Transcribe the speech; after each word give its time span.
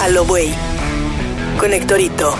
a 0.00 0.08
lo 0.08 0.24
güey 0.24 0.48
con 1.58 1.74
Héctorito. 1.74 2.34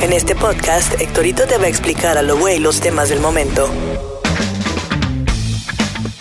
En 0.00 0.12
este 0.12 0.34
podcast, 0.34 1.00
Héctorito 1.00 1.46
te 1.46 1.56
va 1.56 1.64
a 1.64 1.68
explicar 1.68 2.18
a 2.18 2.22
lo 2.22 2.36
güey 2.36 2.58
los 2.58 2.80
temas 2.80 3.08
del 3.10 3.20
momento. 3.20 3.70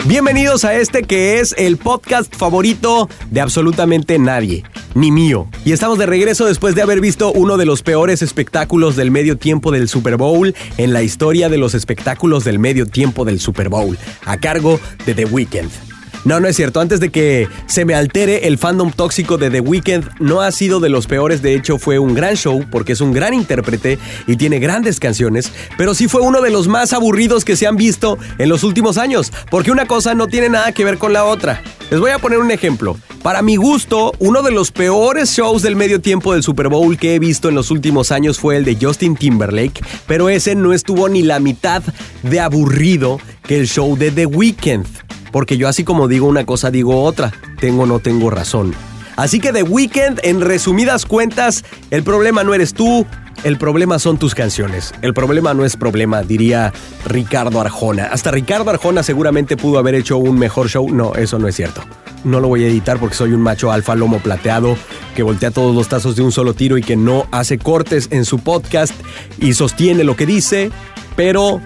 Bienvenidos 0.06 0.66
a 0.66 0.76
este 0.76 1.02
que 1.04 1.40
es 1.40 1.56
el 1.58 1.78
podcast 1.78 2.36
favorito 2.36 3.10
de 3.32 3.42
absolutamente 3.42 4.20
nadie, 4.20 4.64
ni 4.94 5.12
mío. 5.12 5.48
Y 5.66 5.72
estamos 5.72 5.98
de 5.98 6.06
regreso 6.06 6.46
después 6.46 6.76
de 6.76 6.84
haber 6.84 7.02
visto 7.02 7.32
uno 7.32 7.58
de 7.58 7.66
los 7.66 7.82
peores 7.82 8.22
espectáculos 8.22 8.96
del 8.96 9.10
medio 9.10 9.40
tiempo 9.40 9.72
del 9.72 9.90
Super 9.90 10.18
Bowl 10.18 10.54
en 10.78 10.94
la 10.94 11.02
historia 11.02 11.50
de 11.50 11.58
los 11.58 11.74
espectáculos 11.74 12.44
del 12.44 12.60
medio 12.60 12.86
tiempo 12.86 13.26
del 13.26 13.40
Super 13.40 13.70
Bowl, 13.70 13.98
a 14.24 14.38
cargo 14.38 14.80
de 15.08 15.16
The 15.16 15.26
Weeknd. 15.26 15.89
No, 16.30 16.40
no 16.40 16.48
es 16.48 16.58
cierto. 16.58 16.80
Antes 16.80 17.00
de 17.00 17.10
que 17.10 17.48
se 17.66 17.86
me 17.86 17.96
altere 17.96 18.46
el 18.46 18.60
fandom 18.60 18.92
tóxico 18.92 19.40
de 19.40 19.50
The 19.50 19.62
Weeknd, 19.62 20.08
no 20.20 20.42
ha 20.42 20.52
sido 20.52 20.80
de 20.80 20.90
los 20.90 21.08
peores. 21.08 21.42
De 21.42 21.56
hecho, 21.56 21.80
fue 21.80 21.98
un 21.98 22.14
gran 22.14 22.36
show 22.36 22.64
porque 22.70 22.92
es 22.92 23.02
un 23.02 23.14
gran 23.14 23.34
intérprete 23.34 23.98
y 24.28 24.36
tiene 24.36 24.60
grandes 24.60 25.00
canciones. 25.00 25.52
Pero 25.76 25.96
sí 25.96 26.08
fue 26.08 26.22
uno 26.22 26.42
de 26.42 26.52
los 26.52 26.68
más 26.68 26.94
aburridos 26.94 27.44
que 27.46 27.56
se 27.56 27.66
han 27.66 27.78
visto 27.78 28.20
en 28.38 28.48
los 28.48 28.64
últimos 28.64 29.00
años. 29.00 29.34
Porque 29.50 29.72
una 29.72 29.88
cosa 29.88 30.14
no 30.14 30.28
tiene 30.28 30.50
nada 30.50 30.72
que 30.72 30.86
ver 30.86 31.00
con 31.00 31.14
la 31.14 31.26
otra. 31.26 31.64
Les 31.90 32.00
voy 32.00 32.12
a 32.12 32.20
poner 32.20 32.38
un 32.38 32.52
ejemplo. 32.52 32.96
Para 33.24 33.42
mi 33.42 33.56
gusto, 33.56 34.14
uno 34.20 34.44
de 34.44 34.52
los 34.52 34.72
peores 34.72 35.32
shows 35.32 35.64
del 35.64 35.76
medio 35.76 36.00
tiempo 36.00 36.34
del 36.34 36.44
Super 36.44 36.68
Bowl 36.68 36.96
que 36.96 37.16
he 37.16 37.20
visto 37.20 37.50
en 37.50 37.56
los 37.56 37.72
últimos 37.72 38.12
años 38.12 38.38
fue 38.38 38.56
el 38.56 38.66
de 38.66 38.78
Justin 38.80 39.16
Timberlake, 39.16 39.82
pero 40.06 40.30
ese 40.30 40.54
no 40.54 40.74
estuvo 40.74 41.10
ni 41.10 41.24
la 41.24 41.40
mitad 41.40 41.82
de 42.22 42.40
aburrido 42.40 43.20
que 43.48 43.60
el 43.60 43.68
show 43.68 43.98
de 43.98 44.12
The 44.12 44.28
Weeknd. 44.28 45.09
Porque 45.32 45.58
yo 45.58 45.68
así 45.68 45.84
como 45.84 46.08
digo 46.08 46.28
una 46.28 46.46
cosa, 46.46 46.72
digo 46.72 47.04
otra. 47.04 47.32
Tengo 47.60 47.84
o 47.84 47.86
no 47.86 48.00
tengo 48.00 48.30
razón. 48.30 48.74
Así 49.16 49.40
que 49.40 49.52
The 49.52 49.64
Weeknd, 49.64 50.22
en 50.24 50.40
resumidas 50.40 51.06
cuentas, 51.06 51.66
el 51.92 52.04
problema 52.04 52.46
no 52.46 52.54
eres 52.54 52.74
tú, 52.74 53.06
el 53.44 53.58
problema 53.58 54.00
son 54.00 54.18
tus 54.18 54.36
canciones. 54.36 54.94
El 55.02 55.14
problema 55.14 55.54
no 55.54 55.66
es 55.66 55.76
problema, 55.76 56.24
diría 56.24 56.74
Ricardo 57.06 57.60
Arjona. 57.60 58.06
Hasta 58.06 58.32
Ricardo 58.32 58.70
Arjona 58.70 59.04
seguramente 59.04 59.58
pudo 59.58 59.78
haber 59.78 59.96
hecho 59.96 60.18
un 60.18 60.40
mejor 60.40 60.70
show. 60.70 60.90
No, 60.90 61.16
eso 61.16 61.40
no 61.40 61.48
es 61.48 61.56
cierto. 61.56 61.82
No 62.24 62.40
lo 62.40 62.48
voy 62.48 62.64
a 62.64 62.68
editar 62.68 62.98
porque 62.98 63.16
soy 63.16 63.34
un 63.34 63.42
macho 63.42 63.72
alfa 63.72 63.96
lomo 63.96 64.20
plateado 64.20 64.78
que 65.16 65.24
voltea 65.24 65.52
todos 65.52 65.76
los 65.76 65.88
tazos 65.88 66.16
de 66.16 66.22
un 66.22 66.32
solo 66.32 66.54
tiro 66.54 66.78
y 66.78 66.82
que 66.82 66.96
no 66.96 67.28
hace 67.32 67.58
cortes 67.58 68.10
en 68.12 68.26
su 68.26 68.40
podcast 68.40 68.94
y 69.38 69.54
sostiene 69.54 70.04
lo 70.04 70.16
que 70.16 70.26
dice, 70.26 70.72
pero 71.16 71.62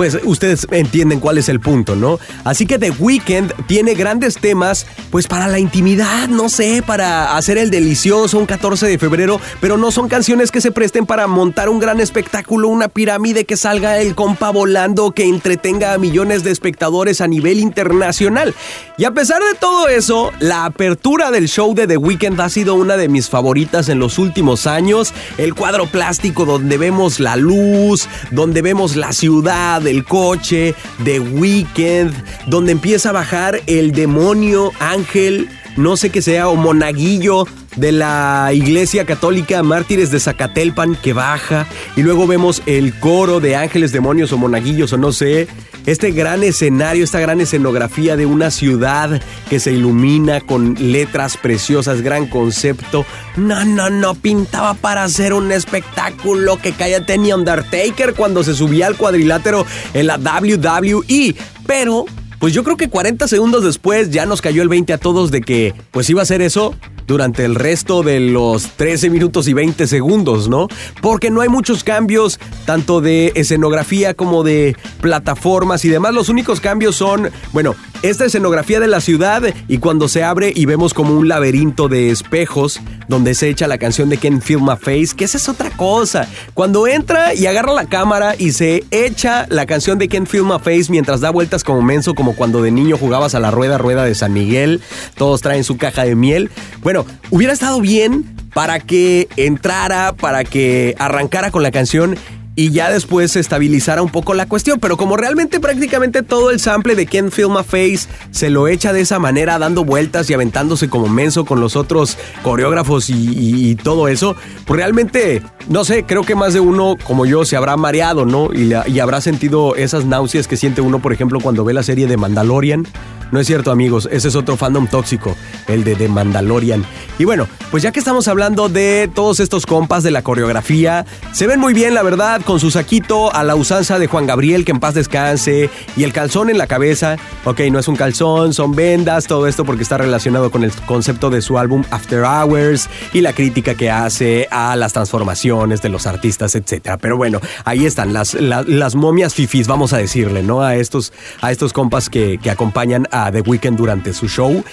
pues 0.00 0.16
ustedes 0.24 0.66
entienden 0.70 1.20
cuál 1.20 1.36
es 1.36 1.50
el 1.50 1.60
punto, 1.60 1.94
¿no? 1.94 2.18
Así 2.44 2.64
que 2.64 2.78
The 2.78 2.90
Weeknd 2.90 3.52
tiene 3.66 3.92
grandes 3.92 4.38
temas, 4.38 4.86
pues 5.10 5.26
para 5.26 5.46
la 5.46 5.58
intimidad, 5.58 6.26
no 6.26 6.48
sé, 6.48 6.82
para 6.86 7.36
hacer 7.36 7.58
el 7.58 7.70
delicioso 7.70 8.38
un 8.38 8.46
14 8.46 8.86
de 8.86 8.96
febrero, 8.96 9.38
pero 9.60 9.76
no 9.76 9.90
son 9.90 10.08
canciones 10.08 10.50
que 10.50 10.62
se 10.62 10.70
presten 10.70 11.04
para 11.04 11.26
montar 11.26 11.68
un 11.68 11.80
gran 11.80 12.00
espectáculo, 12.00 12.68
una 12.68 12.88
pirámide 12.88 13.44
que 13.44 13.58
salga 13.58 13.98
el 13.98 14.14
compa 14.14 14.48
volando, 14.48 15.10
que 15.10 15.24
entretenga 15.24 15.92
a 15.92 15.98
millones 15.98 16.44
de 16.44 16.50
espectadores 16.50 17.20
a 17.20 17.28
nivel 17.28 17.60
internacional. 17.60 18.54
Y 18.96 19.04
a 19.04 19.10
pesar 19.10 19.42
de 19.42 19.58
todo 19.58 19.88
eso, 19.88 20.32
la 20.40 20.64
apertura 20.64 21.30
del 21.30 21.46
show 21.46 21.74
de 21.74 21.86
The 21.86 21.98
Weeknd 21.98 22.40
ha 22.40 22.48
sido 22.48 22.74
una 22.74 22.96
de 22.96 23.10
mis 23.10 23.28
favoritas 23.28 23.90
en 23.90 23.98
los 23.98 24.18
últimos 24.18 24.66
años. 24.66 25.12
El 25.36 25.54
cuadro 25.54 25.86
plástico 25.88 26.46
donde 26.46 26.78
vemos 26.78 27.20
la 27.20 27.36
luz, 27.36 28.08
donde 28.30 28.62
vemos 28.62 28.96
la 28.96 29.12
ciudad, 29.12 29.86
el 29.90 30.04
coche, 30.04 30.74
The 31.04 31.20
Weekend, 31.20 32.14
donde 32.46 32.72
empieza 32.72 33.10
a 33.10 33.12
bajar 33.12 33.60
el 33.66 33.92
demonio 33.92 34.72
ángel, 34.78 35.48
no 35.76 35.96
sé 35.96 36.10
qué 36.10 36.22
sea, 36.22 36.48
o 36.48 36.56
monaguillo 36.56 37.46
de 37.76 37.92
la 37.92 38.50
Iglesia 38.52 39.04
Católica 39.04 39.62
Mártires 39.62 40.10
de 40.10 40.20
Zacatelpan 40.20 40.96
que 40.96 41.12
baja. 41.12 41.66
Y 41.96 42.02
luego 42.02 42.26
vemos 42.26 42.62
el 42.66 42.98
coro 42.98 43.40
de 43.40 43.56
ángeles, 43.56 43.92
demonios 43.92 44.32
o 44.32 44.38
monaguillos 44.38 44.92
o 44.92 44.98
no 44.98 45.12
sé, 45.12 45.48
este 45.86 46.10
gran 46.12 46.42
escenario, 46.42 47.04
esta 47.04 47.20
gran 47.20 47.40
escenografía 47.40 48.16
de 48.16 48.26
una 48.26 48.50
ciudad 48.50 49.20
que 49.48 49.60
se 49.60 49.72
ilumina 49.72 50.40
con 50.40 50.74
letras 50.78 51.36
preciosas, 51.36 52.02
gran 52.02 52.26
concepto. 52.26 53.04
No, 53.36 53.64
no, 53.64 53.90
no, 53.90 54.14
pintaba 54.14 54.74
para 54.74 55.04
hacer 55.04 55.32
un 55.32 55.52
espectáculo 55.52 56.58
que 56.58 56.72
cállate 56.72 57.18
ni 57.18 57.32
Undertaker 57.32 58.14
cuando 58.14 58.44
se 58.44 58.54
subía 58.54 58.86
al 58.86 58.96
cuadrilátero 58.96 59.66
en 59.94 60.06
la 60.06 60.18
WWE, 60.18 61.34
pero 61.66 62.04
pues 62.38 62.54
yo 62.54 62.64
creo 62.64 62.76
que 62.76 62.88
40 62.88 63.28
segundos 63.28 63.64
después 63.64 64.10
ya 64.10 64.24
nos 64.24 64.40
cayó 64.40 64.62
el 64.62 64.68
20 64.68 64.94
a 64.94 64.98
todos 64.98 65.30
de 65.30 65.42
que 65.42 65.74
pues 65.90 66.08
iba 66.08 66.22
a 66.22 66.26
ser 66.26 66.40
eso 66.40 66.74
durante 67.10 67.44
el 67.44 67.56
resto 67.56 68.04
de 68.04 68.20
los 68.20 68.68
13 68.76 69.10
minutos 69.10 69.48
y 69.48 69.52
20 69.52 69.88
segundos, 69.88 70.48
¿no? 70.48 70.68
Porque 71.02 71.28
no 71.28 71.40
hay 71.40 71.48
muchos 71.48 71.82
cambios, 71.82 72.38
tanto 72.66 73.00
de 73.00 73.32
escenografía 73.34 74.14
como 74.14 74.44
de 74.44 74.76
plataformas 75.00 75.84
y 75.84 75.88
demás. 75.88 76.14
Los 76.14 76.28
únicos 76.28 76.60
cambios 76.60 76.94
son, 76.94 77.28
bueno, 77.52 77.74
esta 78.02 78.24
escenografía 78.24 78.80
de 78.80 78.88
la 78.88 79.00
ciudad 79.00 79.42
y 79.68 79.78
cuando 79.78 80.08
se 80.08 80.24
abre 80.24 80.52
y 80.54 80.64
vemos 80.64 80.94
como 80.94 81.14
un 81.14 81.28
laberinto 81.28 81.88
de 81.88 82.10
espejos 82.10 82.80
donde 83.08 83.34
se 83.34 83.48
echa 83.48 83.66
la 83.66 83.78
canción 83.78 84.08
de 84.08 84.16
Ken 84.16 84.40
Film 84.40 84.68
a 84.70 84.76
Face, 84.76 85.10
que 85.16 85.24
esa 85.24 85.36
es 85.36 85.48
otra 85.48 85.70
cosa. 85.70 86.28
Cuando 86.54 86.86
entra 86.86 87.34
y 87.34 87.46
agarra 87.46 87.72
la 87.72 87.86
cámara 87.86 88.34
y 88.38 88.52
se 88.52 88.84
echa 88.90 89.46
la 89.50 89.66
canción 89.66 89.98
de 89.98 90.08
Ken 90.08 90.26
Film 90.26 90.52
a 90.52 90.58
Face 90.58 90.86
mientras 90.88 91.20
da 91.20 91.30
vueltas 91.30 91.64
como 91.64 91.82
menso, 91.82 92.14
como 92.14 92.34
cuando 92.34 92.62
de 92.62 92.70
niño 92.70 92.96
jugabas 92.96 93.34
a 93.34 93.40
la 93.40 93.50
rueda 93.50 93.78
rueda 93.78 94.04
de 94.04 94.14
San 94.14 94.32
Miguel, 94.32 94.80
todos 95.16 95.42
traen 95.42 95.64
su 95.64 95.76
caja 95.76 96.04
de 96.04 96.14
miel. 96.14 96.50
Bueno, 96.82 97.04
hubiera 97.30 97.52
estado 97.52 97.80
bien 97.80 98.34
para 98.54 98.80
que 98.80 99.28
entrara, 99.36 100.14
para 100.14 100.44
que 100.44 100.94
arrancara 100.98 101.50
con 101.50 101.62
la 101.62 101.70
canción 101.70 102.16
y 102.60 102.72
ya 102.72 102.90
después 102.90 103.32
se 103.32 103.40
estabilizara 103.40 104.02
un 104.02 104.10
poco 104.10 104.34
la 104.34 104.44
cuestión. 104.44 104.78
Pero 104.80 104.98
como 104.98 105.16
realmente 105.16 105.60
prácticamente 105.60 106.22
todo 106.22 106.50
el 106.50 106.60
sample 106.60 106.94
de 106.94 107.06
Ken 107.06 107.32
Film 107.32 107.54
Face 107.64 108.00
se 108.32 108.50
lo 108.50 108.68
echa 108.68 108.92
de 108.92 109.00
esa 109.00 109.18
manera, 109.18 109.58
dando 109.58 109.82
vueltas 109.82 110.28
y 110.28 110.34
aventándose 110.34 110.90
como 110.90 111.08
menso 111.08 111.46
con 111.46 111.62
los 111.62 111.74
otros 111.74 112.18
coreógrafos 112.42 113.08
y, 113.08 113.76
todo 113.76 114.08
eso, 114.08 114.36
pues 114.66 114.76
realmente, 114.76 115.42
no 115.68 115.84
sé, 115.84 116.02
creo 116.02 116.22
que 116.22 116.34
más 116.34 116.52
de 116.52 116.60
uno 116.60 116.96
como 117.02 117.24
yo 117.24 117.46
se 117.46 117.56
habrá 117.56 117.78
mareado, 117.78 118.26
¿no? 118.26 118.50
Y, 118.52 118.74
y 118.88 119.00
habrá 119.00 119.22
sentido 119.22 119.74
esas 119.74 120.04
náuseas 120.04 120.46
que 120.46 120.58
siente 120.58 120.82
uno, 120.82 121.00
por 121.00 121.14
ejemplo, 121.14 121.40
cuando 121.40 121.64
ve 121.64 121.72
la 121.72 121.82
serie 121.82 122.06
de 122.06 122.18
Mandalorian. 122.18 122.86
No 123.30 123.38
es 123.38 123.46
cierto, 123.46 123.70
amigos, 123.70 124.08
ese 124.10 124.28
es 124.28 124.34
otro 124.34 124.56
fandom 124.56 124.88
tóxico, 124.88 125.36
el 125.68 125.84
de 125.84 125.94
The 125.94 126.08
Mandalorian. 126.08 126.84
Y 127.18 127.24
bueno, 127.24 127.46
pues 127.70 127.82
ya 127.82 127.92
que 127.92 128.00
estamos 128.00 128.26
hablando 128.26 128.68
de 128.68 129.08
todos 129.14 129.38
estos 129.38 129.66
compas 129.66 130.02
de 130.02 130.10
la 130.10 130.22
coreografía, 130.22 131.06
se 131.32 131.46
ven 131.46 131.60
muy 131.60 131.72
bien, 131.72 131.94
la 131.94 132.02
verdad, 132.02 132.42
con 132.50 132.58
su 132.58 132.72
saquito 132.72 133.32
a 133.32 133.44
la 133.44 133.54
usanza 133.54 134.00
de 134.00 134.08
Juan 134.08 134.26
Gabriel, 134.26 134.64
que 134.64 134.72
en 134.72 134.80
paz 134.80 134.94
descanse, 134.94 135.70
y 135.96 136.02
el 136.02 136.12
calzón 136.12 136.50
en 136.50 136.58
la 136.58 136.66
cabeza. 136.66 137.16
Ok, 137.44 137.60
no 137.70 137.78
es 137.78 137.86
un 137.86 137.94
calzón, 137.94 138.54
son 138.54 138.74
vendas, 138.74 139.28
todo 139.28 139.46
esto 139.46 139.64
porque 139.64 139.84
está 139.84 139.98
relacionado 139.98 140.50
con 140.50 140.64
el 140.64 140.72
concepto 140.72 141.30
de 141.30 141.42
su 141.42 141.58
álbum 141.58 141.84
After 141.92 142.24
Hours 142.24 142.88
y 143.12 143.20
la 143.20 143.34
crítica 143.34 143.76
que 143.76 143.88
hace 143.88 144.48
a 144.50 144.74
las 144.74 144.92
transformaciones 144.94 145.80
de 145.80 145.90
los 145.90 146.08
artistas, 146.08 146.56
etc. 146.56 146.98
Pero 147.00 147.16
bueno, 147.16 147.38
ahí 147.64 147.86
están 147.86 148.12
las, 148.12 148.34
las, 148.34 148.96
momias 148.96 149.32
fifis, 149.32 149.68
vamos 149.68 149.92
a 149.92 149.98
decirle, 149.98 150.42
¿no? 150.42 150.60
A 150.60 150.74
estos, 150.74 151.12
a 151.42 151.52
estos 151.52 151.72
compas 151.72 152.10
que, 152.10 152.40
que 152.42 152.50
acompañan 152.50 153.06
a 153.12 153.30
The 153.30 153.42
Weeknd 153.42 153.76
durante 153.76 154.12
su 154.12 154.26
show. 154.26 154.64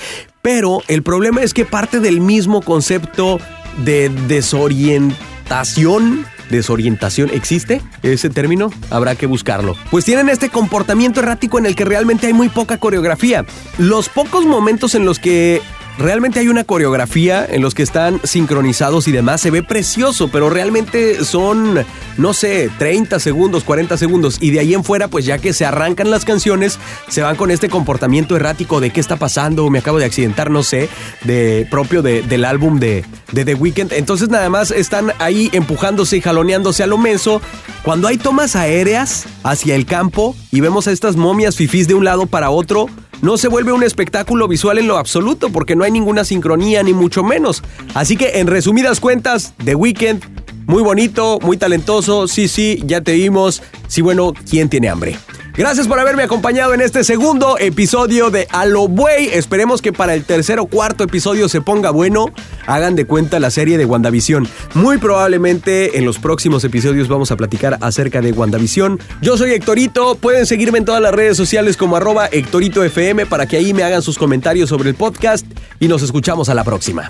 Pero 0.41 0.81
el 0.87 1.03
problema 1.03 1.43
es 1.43 1.53
que 1.53 1.63
parte 1.63 1.99
del 1.99 2.21
mismo 2.21 2.63
concepto 2.63 3.37
de 3.85 4.09
desorientación 4.27 6.25
desorientación. 6.49 7.29
¿Existe 7.33 7.81
ese 8.03 8.29
término? 8.29 8.71
Habrá 8.89 9.15
que 9.15 9.25
buscarlo. 9.25 9.75
Pues 9.91 10.05
tienen 10.05 10.29
este 10.29 10.49
comportamiento 10.49 11.19
errático 11.19 11.57
en 11.57 11.65
el 11.65 11.75
que 11.75 11.85
realmente 11.85 12.27
hay 12.27 12.33
muy 12.33 12.49
poca 12.49 12.77
coreografía. 12.77 13.45
Los 13.77 14.09
pocos 14.09 14.45
momentos 14.45 14.95
en 14.95 15.05
los 15.05 15.19
que 15.19 15.61
realmente 15.97 16.39
hay 16.39 16.47
una 16.47 16.63
coreografía 16.63 17.45
en 17.45 17.61
los 17.61 17.73
que 17.73 17.83
están 17.83 18.19
sincronizados 18.23 19.07
y 19.07 19.11
demás. 19.11 19.41
Se 19.41 19.51
ve 19.51 19.63
precioso, 19.63 20.29
pero 20.29 20.49
realmente 20.49 21.23
son, 21.23 21.85
no 22.17 22.33
sé, 22.33 22.69
30 22.77 23.19
segundos, 23.19 23.63
40 23.63 23.97
segundos. 23.97 24.37
Y 24.39 24.51
de 24.51 24.59
ahí 24.59 24.73
en 24.73 24.83
fuera, 24.83 25.07
pues 25.07 25.25
ya 25.25 25.37
que 25.37 25.53
se 25.53 25.65
arrancan 25.65 26.11
las 26.11 26.25
canciones, 26.25 26.79
se 27.07 27.21
van 27.21 27.35
con 27.35 27.51
este 27.51 27.69
comportamiento 27.69 28.35
errático 28.35 28.79
de 28.79 28.91
qué 28.91 28.99
está 28.99 29.15
pasando, 29.15 29.69
me 29.69 29.79
acabo 29.79 29.99
de 29.99 30.05
accidentar, 30.05 30.51
no 30.51 30.63
sé, 30.63 30.89
de 31.23 31.67
propio 31.69 32.01
del 32.01 32.45
álbum 32.45 32.79
de, 32.79 33.03
de 33.31 33.45
The 33.45 33.55
Weeknd. 33.55 33.93
Entonces 33.93 34.29
nada 34.29 34.49
más 34.49 34.71
están 34.71 35.13
ahí 35.19 35.49
empujándose 35.53 36.17
y 36.17 36.21
jaloneándose 36.21 36.83
a 36.83 36.87
lo 36.87 36.97
menso. 36.97 37.41
Cuando 37.83 38.07
hay 38.07 38.17
tomas 38.17 38.55
aéreas 38.55 39.25
hacia 39.43 39.75
el 39.75 39.85
campo 39.85 40.35
y 40.51 40.61
vemos 40.61 40.87
a 40.87 40.91
estas 40.91 41.15
momias 41.15 41.55
fifís 41.55 41.87
de 41.87 41.93
un 41.93 42.03
lado 42.03 42.25
para 42.25 42.49
otro, 42.49 42.87
no 43.21 43.37
se 43.37 43.47
vuelve 43.47 43.71
un 43.71 43.83
espectáculo 43.83 44.47
visual 44.47 44.77
en 44.77 44.87
lo 44.87 44.97
absoluto 44.97 45.49
porque 45.49 45.75
no 45.75 45.83
hay 45.83 45.91
ninguna 45.91 46.23
sincronía 46.23 46.83
ni 46.83 46.93
mucho 46.93 47.23
menos. 47.23 47.63
Así 47.93 48.17
que 48.17 48.39
en 48.39 48.47
resumidas 48.47 48.99
cuentas, 48.99 49.53
The 49.63 49.75
Weeknd, 49.75 50.21
muy 50.65 50.83
bonito, 50.83 51.39
muy 51.41 51.57
talentoso, 51.57 52.27
sí, 52.27 52.47
sí, 52.47 52.81
ya 52.85 53.01
te 53.01 53.13
vimos. 53.13 53.63
Sí, 53.87 54.01
bueno, 54.01 54.33
¿quién 54.49 54.69
tiene 54.69 54.89
hambre? 54.89 55.17
Gracias 55.57 55.87
por 55.87 55.99
haberme 55.99 56.21
acompañado 56.21 56.75
en 56.75 56.81
este 56.81 57.03
segundo 57.03 57.57
episodio 57.57 58.29
de 58.29 58.47
A 58.51 58.67
Buey. 58.67 59.29
Esperemos 59.33 59.81
que 59.81 59.91
para 59.91 60.13
el 60.13 60.23
tercer 60.23 60.59
o 60.59 60.67
cuarto 60.67 61.03
episodio 61.03 61.49
se 61.49 61.61
ponga 61.61 61.89
bueno. 61.89 62.27
Hagan 62.67 62.95
de 62.95 63.05
cuenta 63.05 63.39
la 63.39 63.49
serie 63.49 63.79
de 63.79 63.85
WandaVision. 63.85 64.47
Muy 64.75 64.99
probablemente 64.99 65.97
en 65.97 66.05
los 66.05 66.19
próximos 66.19 66.63
episodios 66.63 67.07
vamos 67.07 67.31
a 67.31 67.37
platicar 67.37 67.79
acerca 67.81 68.21
de 68.21 68.33
WandaVision. 68.33 68.99
Yo 69.23 69.35
soy 69.35 69.53
Héctorito. 69.53 70.13
Pueden 70.13 70.45
seguirme 70.45 70.77
en 70.77 70.85
todas 70.85 71.01
las 71.01 71.11
redes 71.11 71.35
sociales 71.35 71.75
como 71.75 71.95
arroba 71.95 72.29
HectoritoFM 72.31 73.25
para 73.25 73.47
que 73.47 73.57
ahí 73.57 73.73
me 73.73 73.81
hagan 73.81 74.03
sus 74.03 74.19
comentarios 74.19 74.69
sobre 74.69 74.89
el 74.89 74.95
podcast 74.95 75.43
y 75.79 75.87
nos 75.87 76.03
escuchamos 76.03 76.49
a 76.49 76.53
la 76.53 76.63
próxima. 76.63 77.09